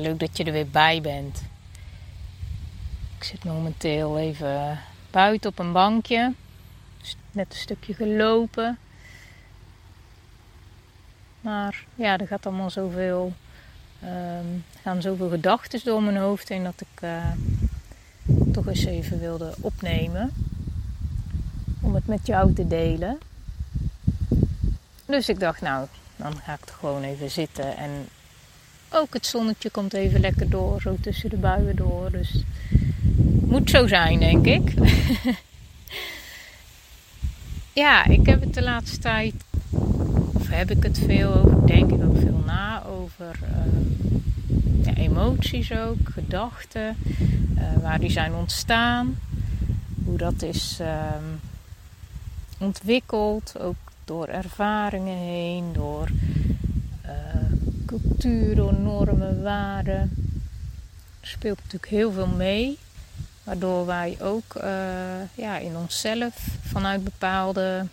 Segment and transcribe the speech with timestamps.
[0.00, 1.42] Leuk dat je er weer bij bent.
[3.16, 4.78] Ik zit momenteel even
[5.10, 6.34] buiten op een bankje.
[7.32, 8.78] Net een stukje gelopen.
[11.40, 13.32] Maar ja, er gaat allemaal zoveel.
[14.04, 17.24] Um, gaan zoveel gedachten door mijn hoofd heen dat ik uh,
[18.52, 20.32] toch eens even wilde opnemen.
[21.80, 23.18] Om het met jou te delen.
[25.04, 25.86] Dus ik dacht, nou,
[26.16, 28.08] dan ga ik er gewoon even zitten en
[28.90, 32.10] ook het zonnetje komt even lekker door, zo tussen de buien door.
[32.10, 32.42] Dus
[33.46, 34.74] moet zo zijn, denk ik.
[37.84, 39.34] ja, ik heb het de laatste tijd,
[40.32, 45.72] of heb ik het veel over, denk ik ook veel na over uh, ja, emoties
[45.72, 46.96] ook, gedachten,
[47.58, 49.18] uh, waar die zijn ontstaan,
[50.04, 50.86] hoe dat is uh,
[52.58, 56.08] ontwikkeld, ook door ervaringen heen, door
[57.86, 60.10] cultuur, door normen, waarden.
[61.20, 62.78] Speelt natuurlijk heel veel mee.
[63.44, 64.64] Waardoor wij ook uh,
[65.34, 67.86] ja, in onszelf vanuit bepaalde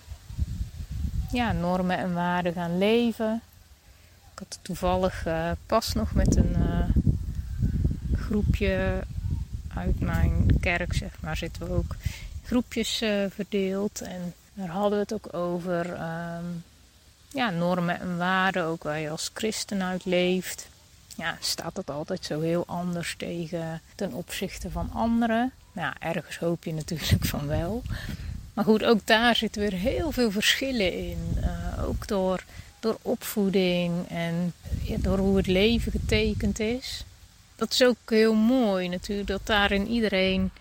[1.31, 3.41] ja, normen en waarden gaan leven.
[4.33, 6.85] Ik had toevallig uh, pas nog met een uh,
[8.13, 9.03] groepje
[9.75, 11.95] uit mijn kerk, zeg maar, zitten we ook
[12.43, 14.01] groepjes verdeeld.
[14.01, 15.89] En daar hadden we het ook over.
[15.91, 16.63] Um,
[17.33, 20.67] ja, normen en waarden, ook waar je als christen uit leeft.
[21.15, 25.51] Ja, staat dat altijd zo heel anders tegen ten opzichte van anderen.
[25.71, 27.81] Nou, ergens hoop je natuurlijk van wel.
[28.53, 31.37] Maar goed, ook daar zitten weer heel veel verschillen in.
[31.37, 32.43] Uh, ook door,
[32.79, 34.53] door opvoeding en
[34.97, 37.03] door hoe het leven getekend is.
[37.55, 40.51] Dat is ook heel mooi natuurlijk, dat daarin iedereen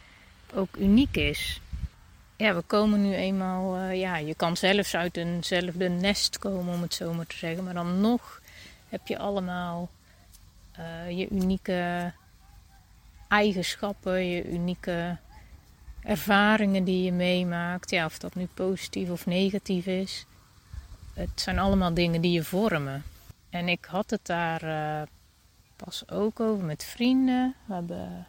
[0.54, 1.60] ook uniek is
[2.42, 6.82] ja, we komen nu eenmaal, uh, ja, je kan zelfs uit eenzelfde nest komen, om
[6.82, 7.64] het zo maar te zeggen.
[7.64, 8.40] Maar dan nog
[8.88, 9.90] heb je allemaal
[10.78, 12.12] uh, je unieke
[13.28, 15.16] eigenschappen, je unieke
[16.02, 17.90] ervaringen die je meemaakt.
[17.90, 20.26] Ja, of dat nu positief of negatief is.
[21.14, 23.02] Het zijn allemaal dingen die je vormen.
[23.50, 25.02] En ik had het daar uh,
[25.76, 27.54] pas ook over met vrienden.
[27.66, 28.26] We hebben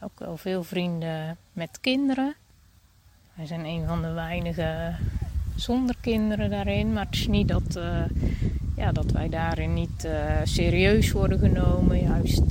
[0.00, 2.36] ook wel veel vrienden met kinderen.
[3.34, 4.94] Wij zijn een van de weinige
[5.54, 6.92] zonder kinderen daarin.
[6.92, 8.04] Maar het is niet dat, uh,
[8.76, 10.12] ja, dat wij daarin niet uh,
[10.44, 12.02] serieus worden genomen.
[12.02, 12.42] Juist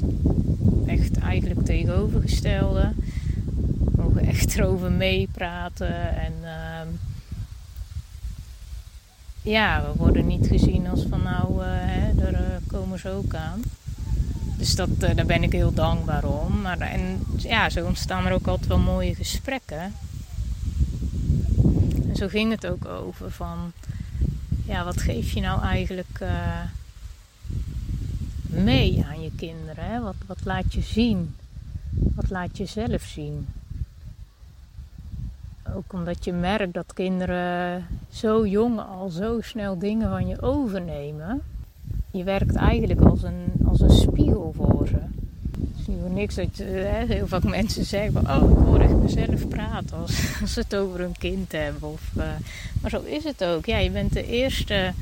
[0.86, 2.91] echt eigenlijk tegenovergestelde.
[3.86, 6.16] We mogen echt erover meepraten.
[6.16, 6.81] En uh,
[9.41, 13.62] ja, we worden niet gezien als van nou, hè, daar komen ze ook aan.
[14.58, 16.62] Dus dat, daar ben ik heel dankbaar om.
[16.62, 19.94] Maar, en ja, zo ontstaan er ook altijd wel mooie gesprekken.
[22.11, 23.72] En zo ging het ook over van,
[24.66, 26.61] ja, wat geef je nou eigenlijk uh,
[28.45, 29.85] mee aan je kinderen?
[29.85, 30.01] Hè?
[30.01, 31.35] Wat, wat laat je zien?
[31.89, 33.47] Wat laat je zelf zien?
[35.75, 41.41] Ook omdat je merkt dat kinderen zo jong al zo snel dingen van je overnemen.
[42.11, 45.21] Je werkt eigenlijk als een, als een spiegel voor ze
[45.79, 49.97] is niet niks dat hè, heel vaak mensen zeggen: Oh, ik hoor echt mezelf praten
[49.97, 51.89] als, als ze het over een kind hebben.
[51.89, 52.23] Of, uh,
[52.81, 53.66] maar zo is het ook.
[53.66, 54.94] Ja, je bent de eerste, uh,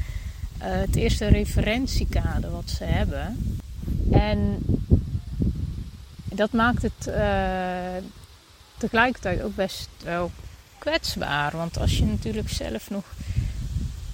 [0.59, 3.59] het eerste referentiekader wat ze hebben.
[4.11, 4.57] En
[6.23, 7.13] dat maakt het
[8.77, 10.31] tegelijkertijd ook best wel
[10.77, 11.57] kwetsbaar.
[11.57, 13.03] Want als je natuurlijk zelf nog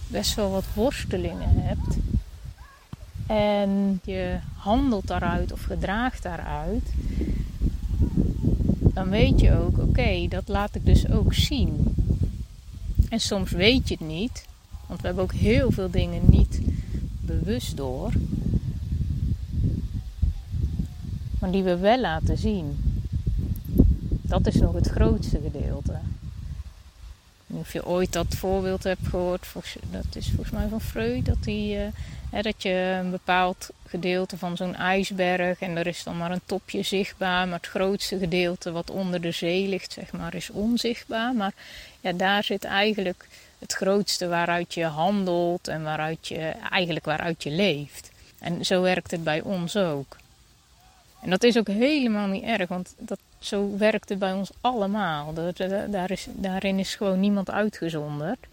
[0.08, 1.98] best wel wat worstelingen hebt
[3.28, 6.92] en je handelt daaruit of gedraagt daaruit,
[8.94, 11.96] dan weet je ook, oké, dat laat ik dus ook zien.
[13.10, 14.46] En soms weet je het niet,
[14.88, 16.62] want we hebben ook heel veel dingen niet
[17.22, 18.12] bewust door,
[21.40, 22.78] maar die we wel laten zien.
[24.22, 25.94] Dat is nog het grootste gedeelte.
[27.60, 29.48] Of je ooit dat voorbeeld hebt gehoord,
[29.92, 31.86] dat is volgens mij van Freud, dat hij.
[31.86, 31.92] Uh,
[32.42, 36.84] dat je een bepaald gedeelte van zo'n ijsberg en er is dan maar een topje
[36.84, 41.34] zichtbaar, maar het grootste gedeelte wat onder de zee ligt, zeg maar, is onzichtbaar.
[41.34, 41.54] Maar
[42.02, 43.28] ja, daar zit eigenlijk
[43.60, 48.12] het grootste waaruit je handelt en waaruit je, eigenlijk waaruit je leeft.
[48.40, 50.18] En zo werkt het bij ons ook.
[51.22, 55.34] En dat is ook helemaal niet erg, want dat, zo werkt het bij ons allemaal.
[55.90, 58.48] Daar is, daarin is gewoon niemand uitgezonderd.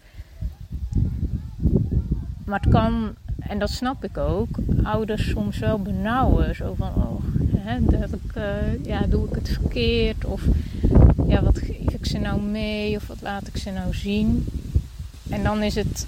[2.45, 4.47] Maar het kan, en dat snap ik ook,
[4.83, 6.55] ouders soms wel benauwen.
[6.55, 7.23] Zo van, oh,
[7.57, 10.25] hè, ik, uh, ja, doe ik het verkeerd?
[10.25, 10.41] Of
[11.27, 12.95] ja, wat geef ik ze nou mee?
[12.95, 14.45] Of wat laat ik ze nou zien?
[15.29, 16.07] En dan is het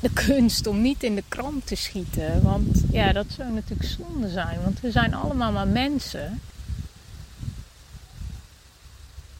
[0.00, 2.42] de kunst om niet in de krant te schieten.
[2.42, 4.58] Want ja, dat zou natuurlijk zonde zijn.
[4.64, 6.40] Want we zijn allemaal maar mensen.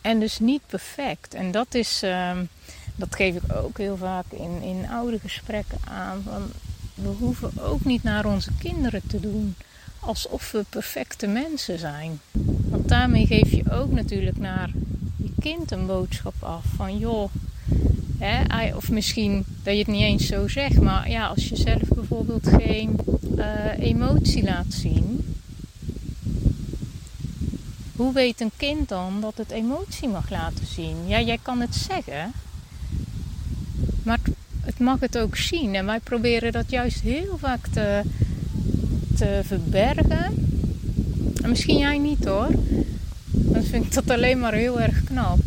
[0.04, 1.34] En dus niet perfect.
[1.34, 2.44] En dat is, ehm,
[2.96, 6.22] dat geef ik ook heel vaak in, in oude gesprekken aan.
[6.24, 6.50] Van,
[6.94, 9.54] we hoeven ook niet naar onze kinderen te doen
[10.00, 12.20] alsof we perfecte mensen zijn.
[12.68, 14.70] Want daarmee geef je ook natuurlijk naar
[15.16, 17.30] je kind een boodschap af van joh,
[18.18, 21.88] hè, of misschien dat je het niet eens zo zegt, maar ja, als je zelf
[21.88, 22.98] bijvoorbeeld geen
[23.36, 25.33] uh, emotie laat zien,
[27.96, 31.08] hoe weet een kind dan dat het emotie mag laten zien?
[31.08, 32.32] Ja, jij kan het zeggen,
[34.02, 34.18] maar
[34.60, 35.74] het mag het ook zien.
[35.74, 38.02] En wij proberen dat juist heel vaak te,
[39.16, 40.48] te verbergen.
[41.42, 42.48] En misschien jij niet hoor.
[43.26, 45.38] Dan vind ik dat alleen maar heel erg knap.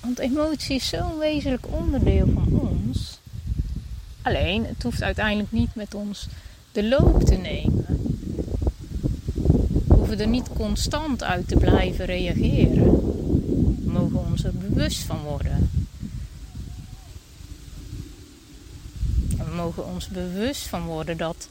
[0.00, 3.18] Want emotie is zo'n wezenlijk onderdeel van ons.
[4.22, 6.26] Alleen, het hoeft uiteindelijk niet met ons
[6.72, 7.97] de loop te nemen.
[10.08, 12.84] Hoeven er niet constant uit te blijven reageren.
[13.84, 15.70] We mogen ons er bewust van worden.
[19.36, 21.48] we mogen ons bewust van worden dat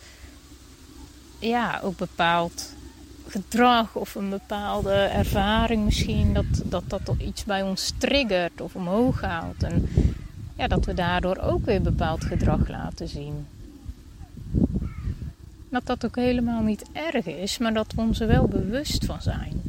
[1.40, 2.74] ja, ook bepaald
[3.28, 9.22] gedrag of een bepaalde ervaring misschien, dat dat, dat iets bij ons triggert of omhoog
[9.22, 9.64] haalt.
[9.64, 9.90] En
[10.56, 13.48] ja, dat we daardoor ook weer bepaald gedrag laten zien.
[15.70, 19.22] Dat dat ook helemaal niet erg is, maar dat we ons er wel bewust van
[19.22, 19.62] zijn.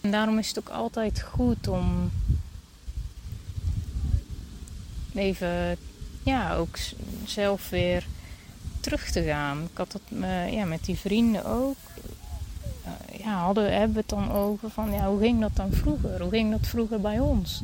[0.00, 2.10] En daarom is het ook altijd goed om
[5.14, 5.76] even,
[6.22, 6.76] ja, ook
[7.24, 8.06] zelf weer
[8.80, 9.62] terug te gaan.
[9.62, 11.76] Ik had dat uh, ja, met die vrienden ook.
[12.86, 16.20] Uh, ja, hadden, hebben we het dan over van ja, hoe ging dat dan vroeger?
[16.20, 17.62] Hoe ging dat vroeger bij ons?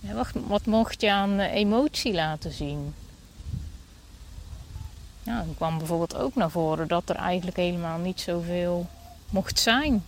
[0.00, 2.94] Ja, wat, wat, mocht je aan emotie laten zien?
[5.22, 8.86] Ja, dan kwam bijvoorbeeld ook naar voren dat er eigenlijk helemaal niet zoveel
[9.30, 10.04] mocht zijn.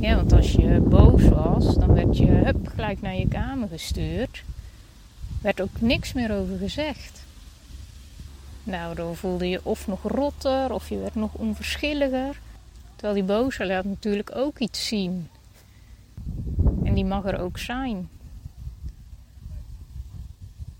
[0.00, 4.44] Ja, want als je boos was, dan werd je hup, gelijk naar je kamer gestuurd
[5.40, 7.22] werd ook niks meer over gezegd.
[8.64, 12.40] Daardoor voelde je of nog rotter of je werd nog onverschilliger.
[12.96, 15.28] Terwijl die boze laat natuurlijk ook iets zien.
[16.84, 18.08] En die mag er ook zijn.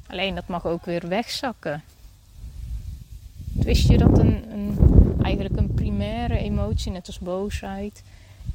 [0.07, 1.83] Alleen dat mag ook weer wegzakken.
[3.69, 4.79] Wist je dat een, een,
[5.23, 8.03] eigenlijk een primaire emotie, net als boosheid,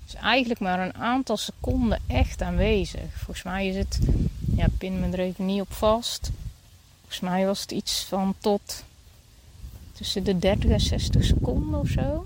[0.08, 3.14] is eigenlijk maar een aantal seconden echt aanwezig.
[3.14, 4.00] Volgens mij is het
[4.56, 6.32] ja, pin me er even niet op vast.
[7.00, 8.84] Volgens mij was het iets van tot
[9.92, 12.26] tussen de 30 en 60 seconden of zo.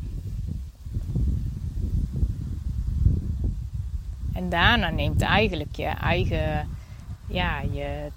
[4.33, 6.69] En daarna neemt eigenlijk je eigen,
[7.27, 8.07] ja, je,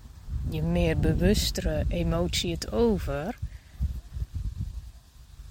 [0.49, 3.40] je meer bewustere emotie het over.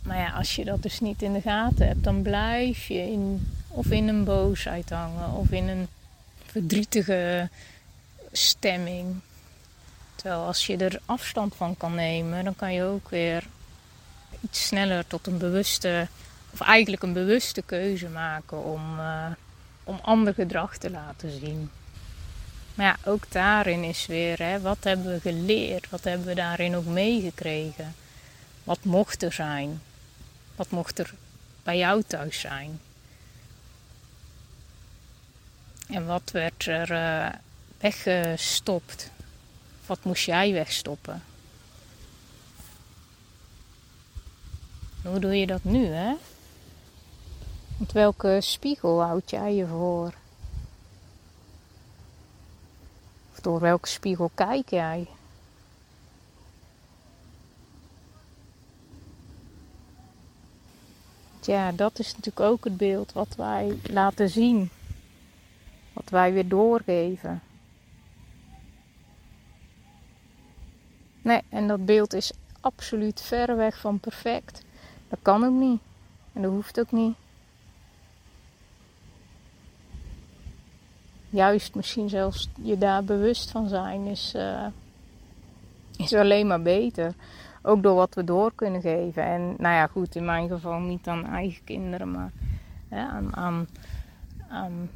[0.09, 3.51] Maar ja, als je dat dus niet in de gaten hebt, dan blijf je in,
[3.67, 5.87] of in een boosheid hangen of in een
[6.45, 7.49] verdrietige
[8.31, 9.15] stemming.
[10.15, 13.43] Terwijl als je er afstand van kan nemen, dan kan je ook weer
[14.41, 16.07] iets sneller tot een bewuste,
[16.53, 19.25] of eigenlijk een bewuste keuze maken om, uh,
[19.83, 21.69] om ander gedrag te laten zien.
[22.73, 25.89] Maar ja, ook daarin is weer, hè, wat hebben we geleerd?
[25.89, 27.95] Wat hebben we daarin ook meegekregen?
[28.63, 29.81] Wat mocht er zijn?
[30.59, 31.13] Wat mocht er
[31.63, 32.79] bij jou thuis zijn?
[35.87, 37.39] En wat werd er uh,
[37.77, 39.11] weggestopt?
[39.85, 41.23] Wat moest jij wegstoppen?
[45.01, 46.13] Hoe doe je dat nu, hè?
[47.77, 50.13] Met welke spiegel houd jij je voor?
[53.31, 55.07] Of door welke spiegel kijk jij?
[61.41, 64.69] Ja, dat is natuurlijk ook het beeld wat wij laten zien.
[65.93, 67.41] Wat wij weer doorgeven.
[71.21, 72.31] Nee, en dat beeld is
[72.61, 74.63] absoluut ver weg van perfect.
[75.09, 75.79] Dat kan ook niet.
[76.33, 77.15] En dat hoeft ook niet.
[81.29, 84.65] Juist misschien zelfs je daar bewust van zijn is, uh,
[85.97, 87.13] is alleen maar beter.
[87.61, 89.23] Ook door wat we door kunnen geven.
[89.23, 92.31] En nou ja, goed, in mijn geval niet aan eigen kinderen, maar
[92.89, 93.67] aan,
[94.49, 94.89] aan,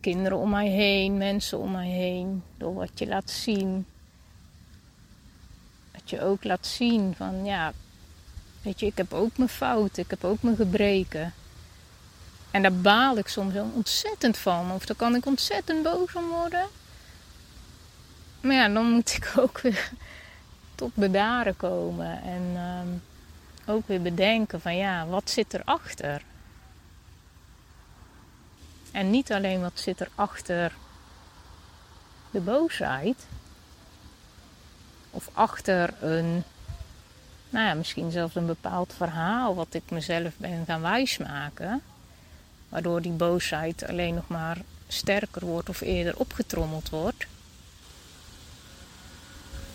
[0.00, 2.42] kinderen om mij heen, mensen om mij heen.
[2.56, 3.86] Door wat je laat zien.
[5.92, 7.72] Dat je ook laat zien van ja,
[8.62, 11.32] weet je, ik heb ook mijn fouten, ik heb ook mijn gebreken.
[12.50, 14.72] En daar baal ik soms ontzettend van.
[14.72, 16.66] Of daar kan ik ontzettend boos om worden.
[18.40, 19.90] Maar ja, dan moet ik ook weer
[20.76, 22.22] tot bedaren komen.
[22.22, 22.88] En ehm,
[23.70, 26.22] ook weer bedenken van ja, wat zit erachter?
[28.92, 30.72] En niet alleen wat zit er achter
[32.30, 33.26] de boosheid.
[35.10, 36.42] Of achter een,
[37.50, 41.82] nou ja, misschien zelfs een bepaald verhaal wat ik mezelf ben gaan wijsmaken.
[42.68, 47.26] Waardoor die boosheid alleen nog maar sterker wordt of eerder opgetrommeld wordt.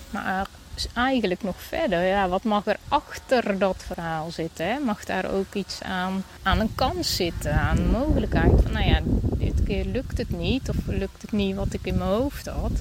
[0.09, 0.47] Maar
[0.93, 4.65] eigenlijk nog verder, ja, wat mag er achter dat verhaal zitten?
[4.65, 4.79] Hè?
[4.79, 9.01] Mag daar ook iets aan, aan een kans zitten, aan een mogelijkheid van, nou ja,
[9.37, 12.71] dit keer lukt het niet of lukt het niet wat ik in mijn hoofd had,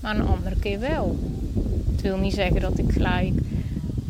[0.00, 1.18] maar een andere keer wel.
[1.92, 3.34] Het wil niet zeggen dat ik gelijk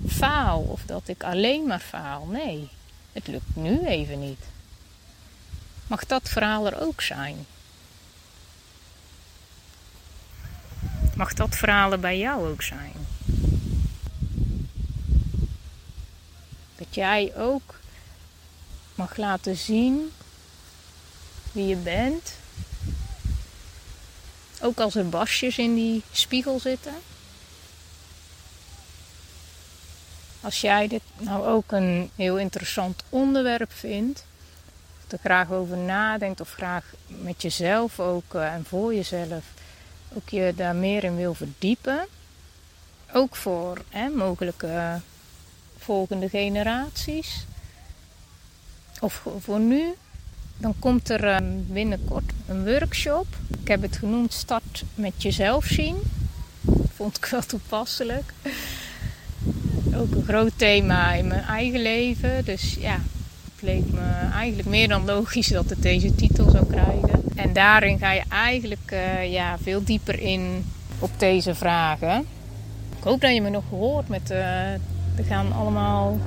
[0.06, 2.26] faal of dat ik alleen maar faal.
[2.30, 2.68] Nee,
[3.12, 4.40] het lukt nu even niet.
[5.86, 7.36] Mag dat verhaal er ook zijn?
[11.16, 12.92] Mag dat verhalen bij jou ook zijn?
[16.76, 17.74] Dat jij ook
[18.94, 20.12] mag laten zien
[21.52, 22.32] wie je bent.
[24.60, 26.94] Ook als er basjes in die spiegel zitten.
[30.40, 34.24] Als jij dit nou ook een heel interessant onderwerp vindt,
[35.06, 39.44] of er graag over nadenkt of graag met jezelf ook eh, en voor jezelf
[40.16, 42.06] ook je daar meer in wil verdiepen.
[43.12, 45.00] Ook voor hè, mogelijke
[45.78, 47.46] volgende generaties.
[49.00, 49.94] Of voor nu.
[50.56, 53.26] Dan komt er ehm, binnenkort een workshop.
[53.60, 55.96] Ik heb het genoemd Start met jezelf zien.
[56.94, 58.32] Vond ik wel toepasselijk.
[59.94, 62.44] Ook een groot thema in mijn eigen leven.
[62.44, 62.98] Dus ja,
[63.52, 67.23] het leek me eigenlijk meer dan logisch dat het deze titel zou krijgen.
[67.34, 70.64] En daarin ga je eigenlijk uh, ja, veel dieper in
[70.98, 72.26] op deze vragen.
[72.98, 74.30] Ik hoop dat je me nog hoort met.
[74.30, 74.72] Uh,
[75.16, 76.18] er gaan allemaal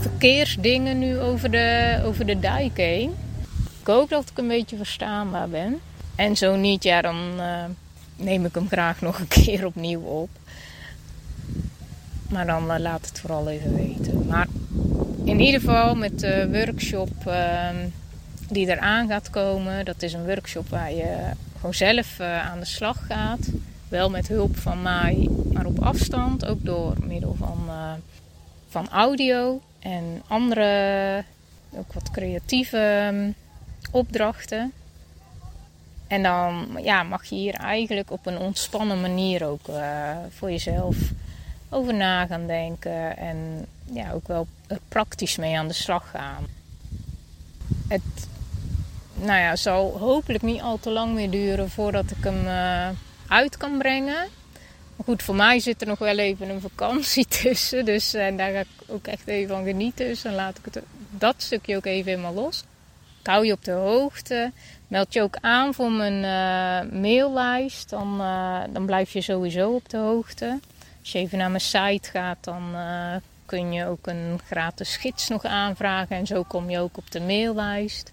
[0.00, 3.14] verkeersdingen nu over de, over de dijk heen.
[3.80, 5.80] Ik hoop dat ik een beetje verstaanbaar ben.
[6.14, 7.64] En zo niet, ja, dan uh,
[8.16, 10.28] neem ik hem graag nog een keer opnieuw op.
[12.28, 14.26] Maar dan laat het vooral even weten.
[14.26, 14.46] Maar
[15.24, 17.10] in ieder geval met de workshop.
[18.52, 19.84] Die eraan gaat komen.
[19.84, 23.48] Dat is een workshop waar je gewoon zelf uh, aan de slag gaat.
[23.88, 26.46] Wel met hulp van mij, maar op afstand.
[26.46, 27.92] Ook door middel van, uh,
[28.68, 31.24] van audio en andere,
[31.70, 33.34] ook wat creatieve um,
[33.90, 34.72] opdrachten.
[36.06, 40.96] En dan ja, mag je hier eigenlijk op een ontspannen manier ook uh, voor jezelf
[41.68, 43.16] over na gaan denken.
[43.16, 44.46] En ja, ook wel
[44.88, 46.46] praktisch mee aan de slag gaan.
[47.88, 48.30] Het
[49.14, 52.88] nou ja, zal hopelijk niet al te lang meer duren voordat ik hem uh,
[53.28, 54.28] uit kan brengen.
[54.96, 57.84] Maar goed, voor mij zit er nog wel even een vakantie tussen.
[57.84, 60.06] Dus uh, daar ga ik ook echt even van genieten.
[60.06, 62.64] Dus dan laat ik het, dat stukje ook even helemaal los.
[63.20, 64.52] Ik hou je op de hoogte.
[64.88, 67.90] Meld je ook aan voor mijn uh, maillijst.
[67.90, 68.18] Dan,
[68.72, 70.58] dan blijf je sowieso op de hoogte.
[71.00, 72.74] Als je even naar mijn site gaat, dan
[73.46, 76.16] kun je ook een gratis gids nog aanvragen.
[76.16, 78.12] En zo kom je ook op de maillijst.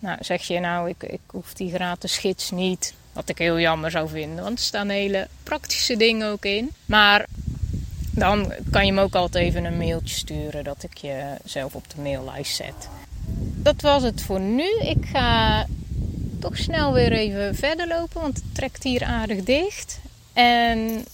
[0.00, 2.94] Nou, zeg je nou, ik, ik hoef die gratis gids niet.
[3.12, 6.70] Wat ik heel jammer zou vinden, want er staan hele praktische dingen ook in.
[6.86, 7.26] Maar
[8.10, 11.84] dan kan je me ook altijd even een mailtje sturen dat ik je zelf op
[11.94, 12.88] de maillijst zet.
[13.62, 14.78] Dat was het voor nu.
[14.80, 15.66] Ik ga
[16.40, 20.00] toch snel weer even verder lopen, want het trekt hier aardig dicht.
[20.32, 21.04] En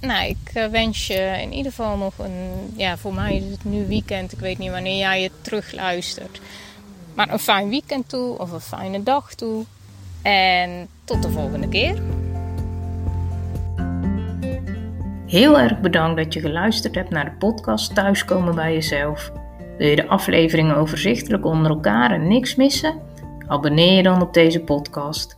[0.00, 2.72] nou, ik eh, wens je in ieder geval nog een.
[2.76, 4.32] Ja, voor mij is het nu weekend.
[4.32, 6.40] Ik weet niet wanneer jij het terugluistert.
[7.14, 9.64] Maar een fijn weekend toe of een fijne dag toe.
[10.22, 12.02] En tot de volgende keer.
[15.26, 19.32] Heel erg bedankt dat je geluisterd hebt naar de podcast Thuiskomen bij jezelf.
[19.78, 23.00] Wil je de afleveringen overzichtelijk onder elkaar en niks missen?
[23.46, 25.36] Abonneer je dan op deze podcast.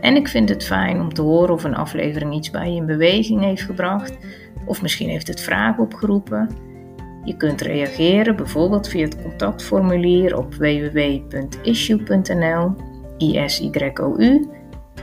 [0.00, 2.86] En ik vind het fijn om te horen of een aflevering iets bij je in
[2.86, 4.16] beweging heeft gebracht,
[4.66, 6.48] of misschien heeft het vragen opgeroepen.
[7.24, 11.30] Je kunt reageren bijvoorbeeld via het contactformulier op www.issue.nl
[13.18, 14.48] ISYOU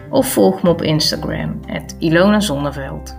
[0.09, 1.59] of volg me op Instagram,
[1.99, 3.17] Ilona Zonneveld.